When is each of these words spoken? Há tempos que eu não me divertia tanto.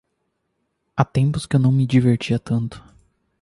Há 0.97 1.05
tempos 1.05 1.45
que 1.45 1.55
eu 1.55 1.59
não 1.59 1.71
me 1.71 1.85
divertia 1.85 2.39
tanto. 2.39 2.83